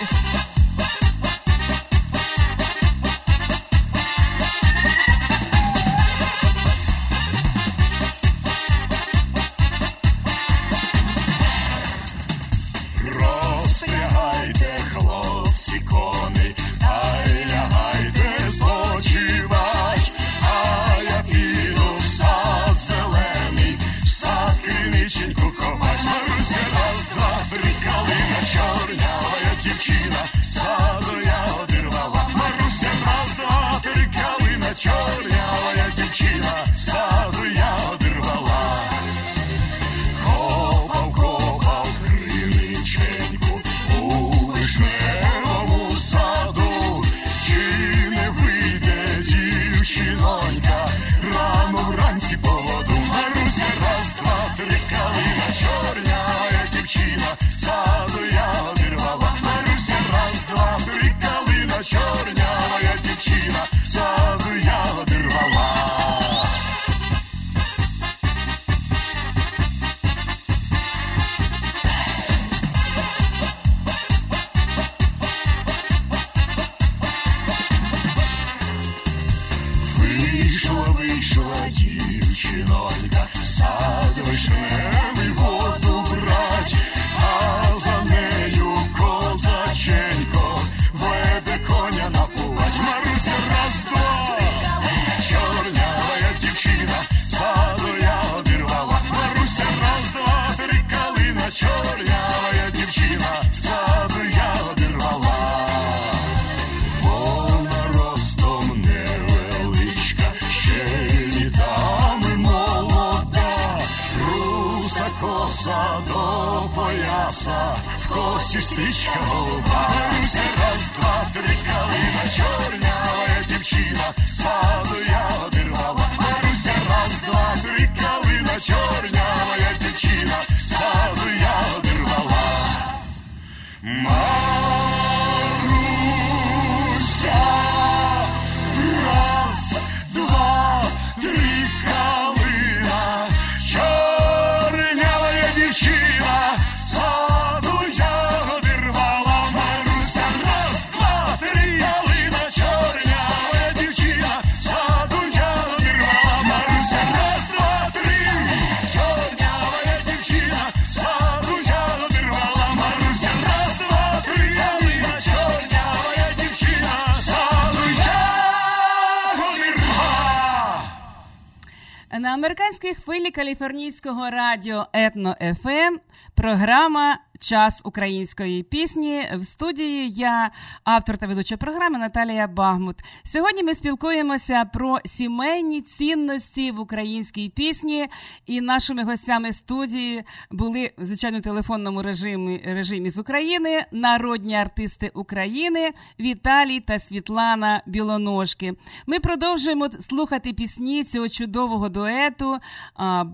[172.93, 175.97] Хвилі каліфорнійського радіо Етно ФМ
[176.35, 180.51] програма Час української пісні в студії я,
[180.83, 182.95] автор та ведуча програми Наталія Багмут.
[183.23, 188.07] Сьогодні ми спілкуємося про сімейні цінності в українській пісні.
[188.45, 196.79] І нашими гостями студії були звичайно телефонному режимі режимі з України народні артисти України Віталій
[196.79, 198.73] та Світлана Білоножки.
[199.07, 202.57] Ми продовжуємо слухати пісні цього чудового дуету
[202.95, 203.25] а,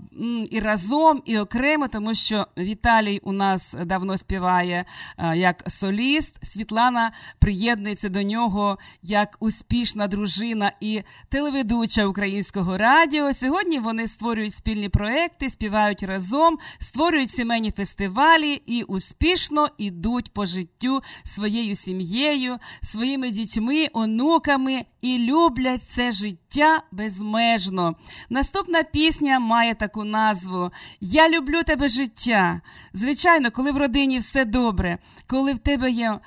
[0.51, 4.85] і разом, і окремо, тому що Віталій у нас давно співає
[5.17, 6.45] е, як соліст.
[6.45, 13.33] Світлана приєднується до нього як успішна дружина і телеведуча українського радіо.
[13.33, 21.01] Сьогодні вони створюють спільні проекти, співають разом, створюють сімейні фестивалі і успішно ідуть по життю
[21.23, 27.95] своєю сім'єю, своїми дітьми, онуками і люблять це життя безмежно.
[28.29, 30.71] Наступна пісня має таку назву
[31.01, 32.61] Я люблю тебе життя.
[32.93, 36.19] Звичайно, коли в родині все добре, коли в тебе є е,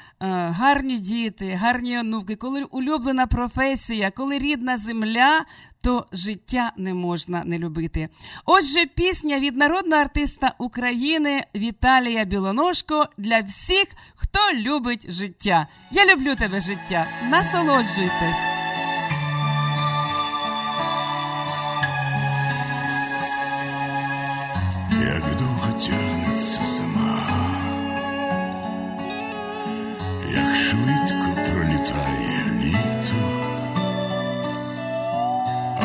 [0.48, 5.44] гарні діти, гарні онуки, коли улюблена професія, коли рідна земля.
[5.82, 8.08] То життя не можна не любити.
[8.44, 13.86] Отже, пісня від народного артиста України Віталія Білоножко для всіх,
[14.16, 15.66] хто любить життя.
[15.90, 17.06] Я люблю тебе життя.
[17.30, 18.53] Насолоджуйтесь.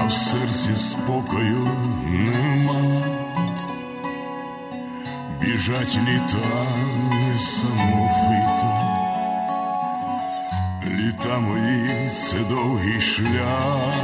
[0.09, 1.67] Серці спокою
[2.05, 3.01] нема,
[5.41, 6.65] біжать літа
[7.11, 8.71] несамовито,
[10.85, 13.95] літа мої це довгий шлях,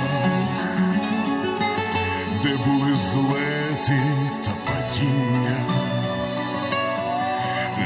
[2.43, 4.01] де були злети
[4.43, 5.57] та падіння,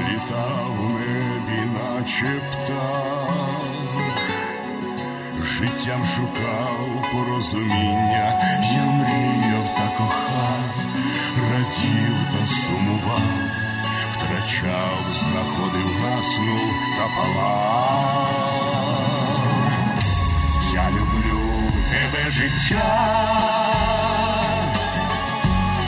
[0.10, 0.46] літа
[0.78, 3.69] в небі, наче птах
[5.60, 8.40] життям шукав порозуміння,
[8.74, 10.64] я мріяв та кохав,
[11.52, 13.22] радів та сумував,
[14.12, 18.30] втрачав, знаходив, гаснув та палав.
[20.74, 21.42] Я люблю
[21.92, 22.90] тебе життя,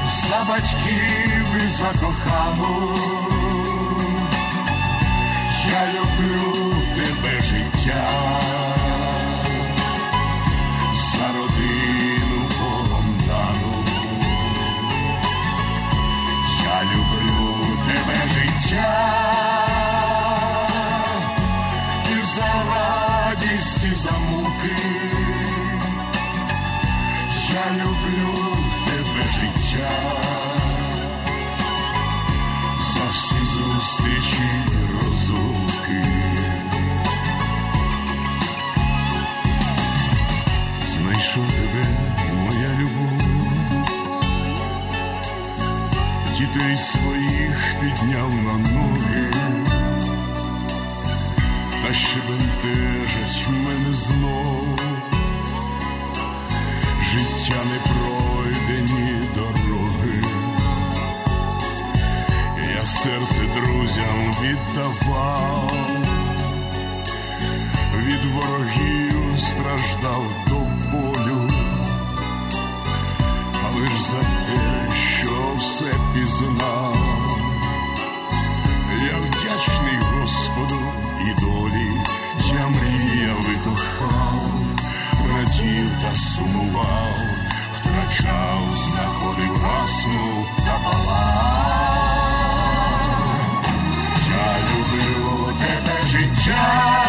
[0.08, 2.98] за батьків і за кохану.
[5.70, 6.61] Я люблю
[46.42, 49.32] дітей своїх підняв на ноги,
[51.82, 54.80] та ще бентежать мене знов,
[57.12, 60.22] життя не пройдені дороги,
[62.76, 65.72] я серце друзям віддавав.
[67.98, 70.56] Від ворогів страждав до
[70.92, 71.50] болю,
[73.66, 74.91] але ж за те,
[75.62, 76.96] все пізнав,
[79.12, 80.80] я вдячний Господу
[81.22, 81.92] і долі,
[82.54, 84.42] я мріяв і кохав,
[85.30, 87.16] радів та сумував,
[87.74, 91.42] втрачав, знаходив, гаснув та палав.
[94.30, 97.01] Я люблю тебе життя.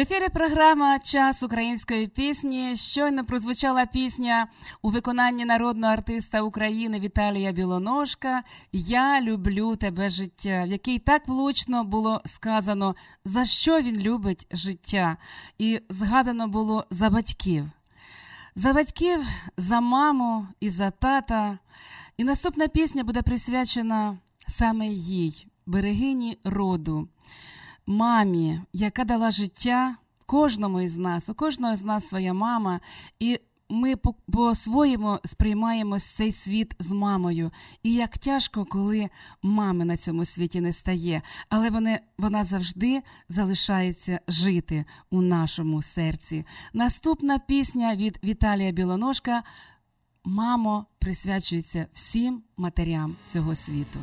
[0.00, 2.76] В ефірі програма Час української пісні.
[2.76, 4.48] Щойно прозвучала пісня
[4.82, 8.42] у виконанні народного артиста України Віталія Білоножка
[8.72, 15.16] Я люблю тебе життя, в якій так влучно було сказано, за що він любить життя,
[15.58, 17.70] і згадано було за батьків.
[18.54, 19.20] За батьків,
[19.56, 21.58] за маму і за тата.
[22.16, 27.08] І наступна пісня буде присвячена саме їй, берегині роду
[27.90, 32.80] мамі, яка дала життя кожному із нас, у кожного з нас своя мама,
[33.18, 37.50] і ми по- по-своєму сприймаємо цей світ з мамою.
[37.82, 39.08] І як тяжко, коли
[39.42, 46.46] мами на цьому світі не стає, але вони, вона завжди залишається жити у нашому серці.
[46.72, 49.42] Наступна пісня від Віталія Білоножка
[50.24, 53.98] Мамо присвячується всім матерям цього світу.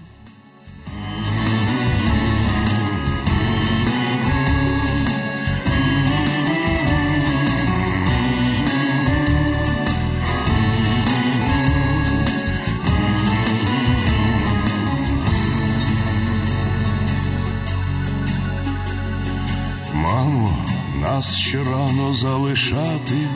[21.02, 23.28] Нас ще рано залишати,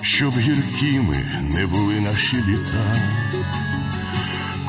[0.00, 2.96] щоб гіркими не були наші літа.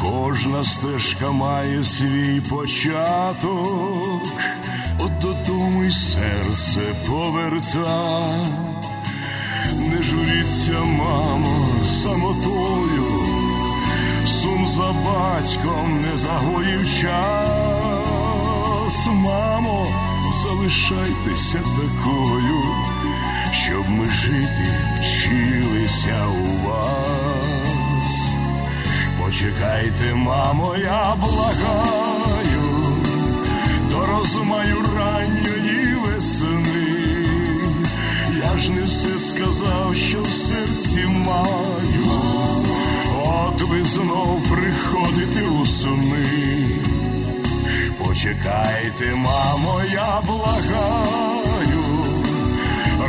[0.04, 4.24] Кожна стежка має свій початок,
[5.00, 8.24] от додому й серце поверта,
[9.74, 13.26] не журіться, мамо, самотою,
[14.28, 17.88] сум за батьком не загоїв час,
[19.08, 19.88] мамо,
[20.36, 22.64] залишайтеся такою,
[23.52, 24.68] щоб ми жити
[25.00, 28.36] вчилися у вас.
[29.22, 32.86] Почекайте, мамо, я благаю,
[33.90, 37.26] до розмаю ранньої весни.
[38.44, 42.22] Я ж не все сказав, що в серці маю,
[43.26, 46.95] от ви знов приходите у сни.
[48.16, 51.84] Почекайте, мамо, я благаю,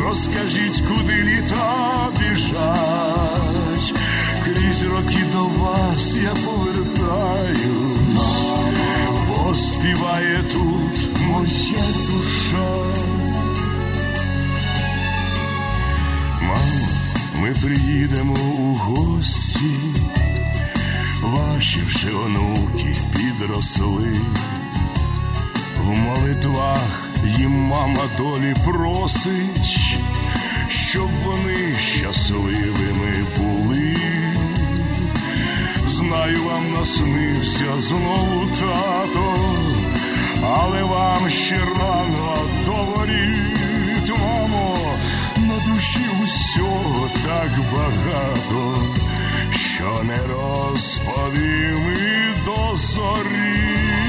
[0.05, 3.95] розкажіть, куди літа біжать,
[4.45, 7.61] крізь роки до вас я повертаюсь,
[9.29, 12.69] бо співає тут моя душа.
[16.43, 16.89] Мамо,
[17.41, 19.75] ми приїдемо у гості,
[21.23, 24.17] ваші вже онуки підросли.
[25.87, 27.09] В молитвах
[27.39, 29.99] їм мама долі просить,
[30.69, 33.97] щоб вони щасливими були.
[35.89, 39.35] Знаю, вам наснився знову тато,
[40.43, 44.79] але вам ще рано до мамо,
[45.37, 48.77] на душі усього так багато,
[49.53, 54.06] що не розповім і до зорі.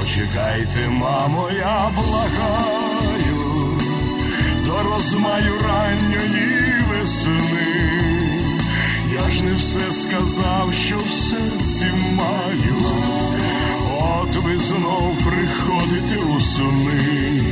[0.00, 3.78] Почекайте, мамо, я благаю,
[4.64, 7.90] до розмаю ранньої весни.
[9.12, 12.76] Я ж не все сказав, що в серці маю,
[13.98, 17.42] от ви знов приходите у сни.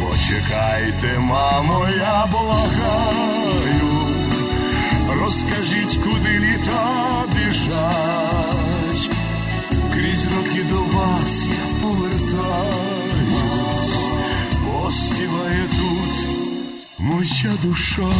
[0.00, 4.06] Почекайте, мамо, я благаю,
[5.20, 8.61] розкажіть, куди літа біжать
[9.94, 13.32] крізь роки до вас я повертаюсь,
[14.66, 16.26] поспіває тут
[16.98, 18.12] моя душа.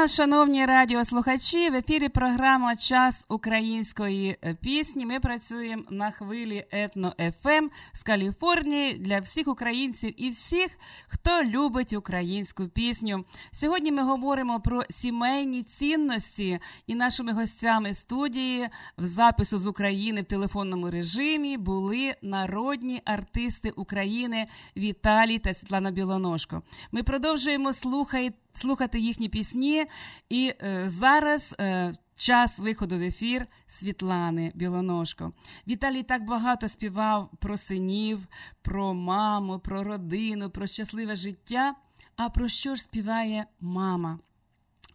[0.00, 1.70] Вечора, шановні радіослухачі.
[1.70, 5.06] В ефірі програма Час української е, пісні.
[5.06, 10.78] Ми працюємо на хвилі етно ФМ з Каліфорнії для всіх українців і всіх,
[11.08, 13.24] хто любить українську пісню.
[13.52, 20.24] Сьогодні ми говоримо про сімейні цінності і нашими гостями студії в запису з України в
[20.24, 24.46] телефонному режимі були народні артисти України
[24.76, 26.62] Віталій та Світлана Білоножко.
[26.92, 29.86] Ми продовжуємо слухати слухати їхні пісні.
[30.28, 35.32] І е, зараз е, час виходу в ефір Світлани Білоножко.
[35.68, 38.26] Віталій так багато співав про синів,
[38.62, 41.74] про маму, про родину, про щасливе життя.
[42.16, 44.18] А про що ж співає мама?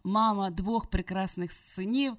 [0.04, 2.16] Мама двох прекрасних синів,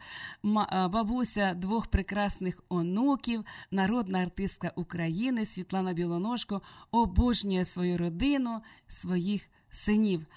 [0.90, 6.62] бабуся двох прекрасних онуків, народна артистка України Світлана Білоножко
[6.92, 10.28] обожнює свою родину, своїх синів.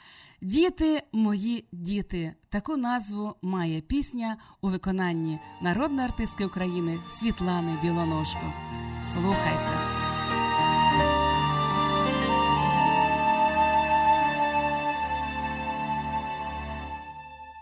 [0.42, 2.34] Діти, мої діти.
[2.48, 8.52] Таку назву має пісня у виконанні народної артистки України Світлани Білоножко.
[9.12, 9.70] Слухайте.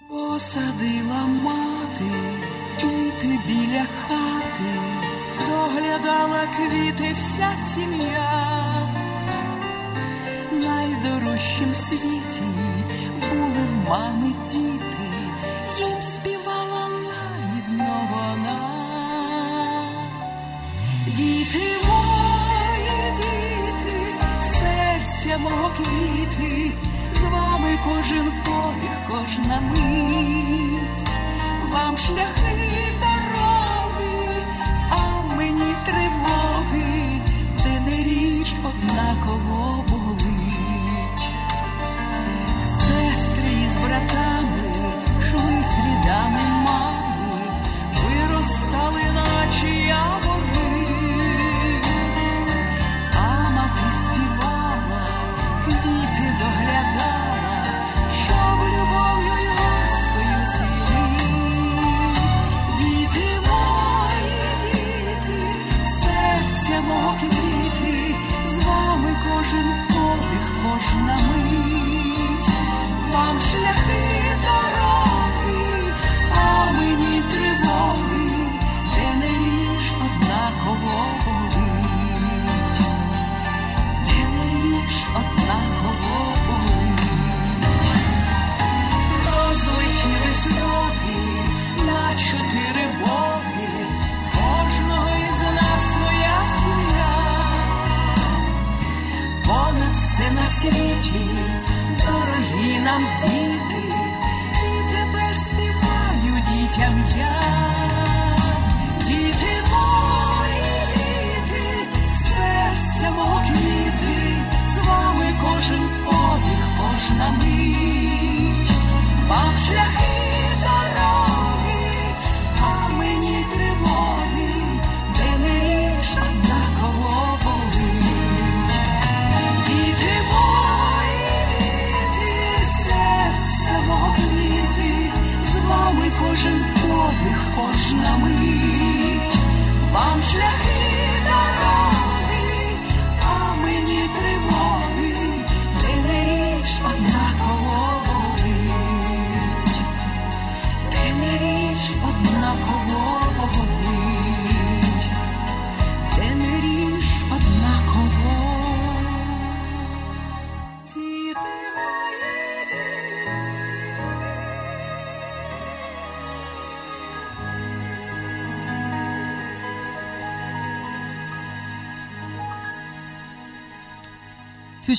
[0.09, 2.13] Посадила мама хати,
[2.81, 4.81] квіти біля хати,
[5.49, 8.31] доглядала квіти вся сім'я,
[10.53, 12.68] найдорожчим світі
[13.89, 15.11] мами діти,
[15.79, 18.61] їм співала лагідно вона.
[21.07, 26.73] Діти мої, діти, серця мого квіти,
[27.15, 31.09] з вами кожен подих, кожна мить,
[31.73, 34.45] вам шляхи дороги,
[34.91, 37.21] а мені тривоги,
[37.65, 39.85] де не річ однаково
[43.89, 44.71] братами
[45.31, 46.58] шли слідами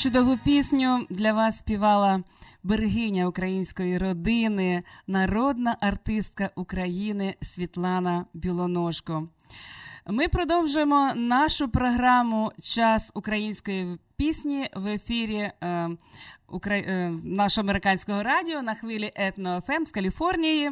[0.04, 2.24] чудову пісню для вас співала
[2.64, 9.28] берегиня української родини, народна артистка України Світлана Білоножко.
[10.08, 15.52] Ми продовжуємо нашу програму Час української пісні в ефірі
[16.52, 16.76] е, Укра...
[16.76, 20.72] е, нашого американського радіо на хвилі Етно ФМ з Каліфорнії.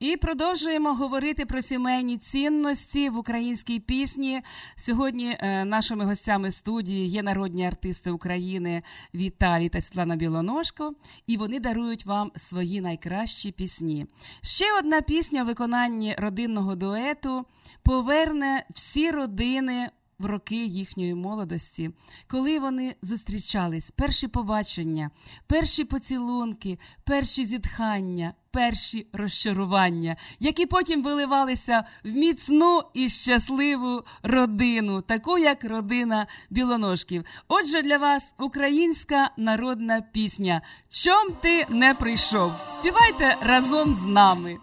[0.00, 4.42] І продовжуємо говорити про сімейні цінності в українській пісні.
[4.76, 8.82] Сьогодні е, нашими гостями студії є народні артисти України
[9.14, 10.94] Віталій та Світлана Білоножко,
[11.26, 14.06] і вони дарують вам свої найкращі пісні.
[14.42, 17.44] Ще одна пісня у виконанні родинного дуету
[17.82, 21.90] поверне всі родини в роки їхньої молодості,
[22.26, 25.10] коли вони зустрічались, перші побачення,
[25.46, 35.38] перші поцілунки, перші зітхання, перші розчарування, які потім виливалися в міцну і щасливу родину, таку
[35.38, 37.24] як родина білоножків.
[37.48, 40.62] Отже, для вас українська народна пісня.
[40.88, 42.52] Чом ти не прийшов?
[42.78, 44.58] Співайте разом з нами.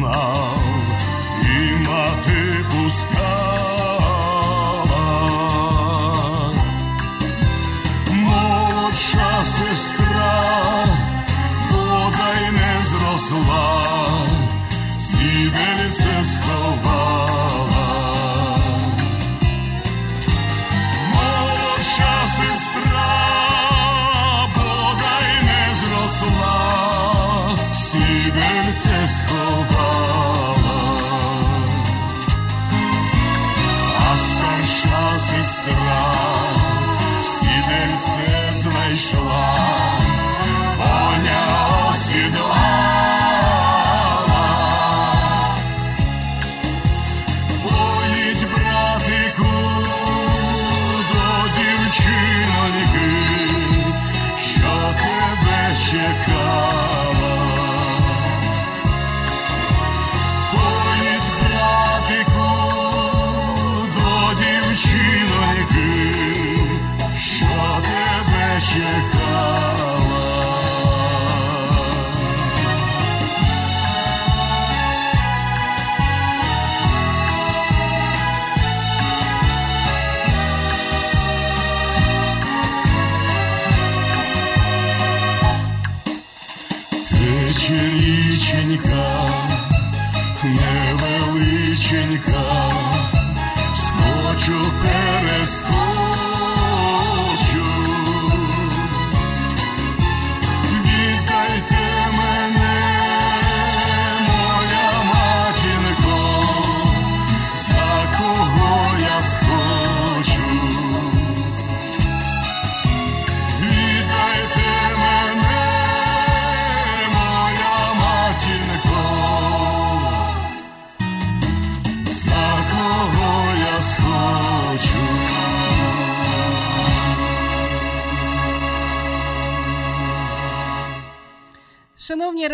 [0.00, 0.39] Я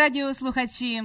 [0.07, 1.03] радіослухачі,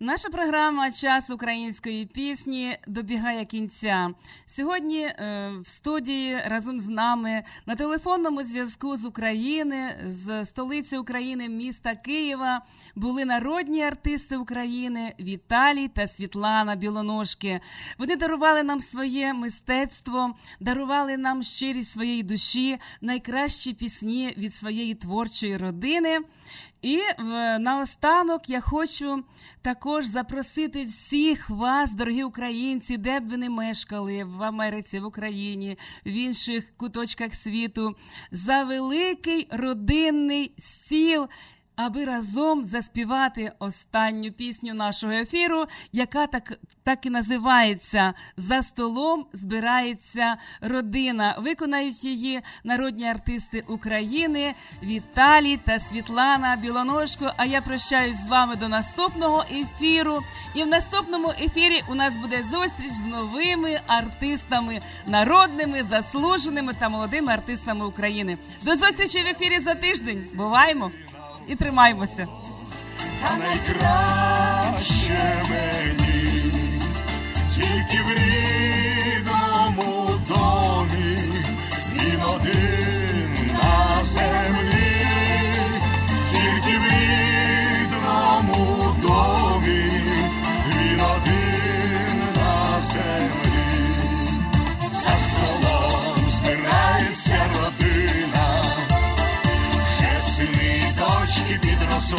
[0.00, 4.10] наша програма Час української пісні добігає кінця.
[4.46, 11.48] Сьогодні е, в студії разом з нами на телефонному зв'язку з України, з столиці України,
[11.48, 12.62] міста Києва,
[12.94, 17.60] були народні артисти України Віталій та Світлана Білоножки.
[17.98, 25.56] Вони дарували нам своє мистецтво, дарували нам щирість своєї душі, найкращі пісні від своєї творчої
[25.56, 26.20] родини.
[26.84, 29.24] І в- наостанок я хочу
[29.62, 35.78] також запросити всіх вас, дорогі українці, де б ви не мешкали в Америці, в Україні,
[36.06, 37.96] в інших куточках світу,
[38.30, 41.28] за великий родинний стіл.
[41.76, 46.52] Аби разом заспівати останню пісню нашого ефіру, яка так,
[46.84, 51.36] так і називається За столом збирається родина.
[51.38, 57.32] Виконають її народні артисти України Віталій та Світлана Білоножко.
[57.36, 60.20] А я прощаюсь з вами до наступного ефіру.
[60.54, 67.32] І в наступному ефірі у нас буде зустріч з новими артистами, народними, заслуженими та молодими
[67.32, 68.38] артистами України.
[68.62, 70.28] До зустрічі в ефірі за тиждень.
[70.34, 70.90] Буваємо
[71.46, 72.26] і тримаймося.
[73.24, 76.52] та найкраще мені,
[77.54, 81.16] тільки в рідному домі,
[81.92, 85.06] він один на землі,
[86.32, 88.60] тільки в рідному
[89.02, 89.90] домі,
[90.68, 93.68] він один на землі,
[94.92, 97.83] за столом збирається родина
[101.94, 102.18] дочки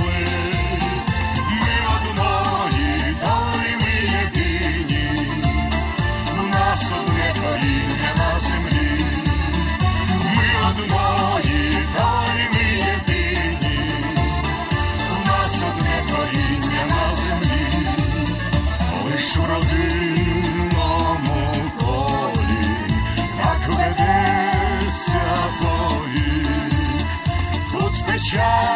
[1.61, 5.07] ми одної долі ми єдині,
[6.39, 9.05] у нас одне коріння на землі,
[10.35, 13.79] ми одної долі ми єдині,
[15.11, 17.67] у нас одне коріння на землі,
[19.05, 21.41] лиш в родинному
[21.79, 22.67] колі
[23.43, 25.25] так ведеться
[25.61, 26.73] повік.
[27.71, 28.74] Тут печалі